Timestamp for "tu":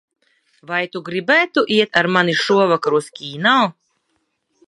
0.95-1.01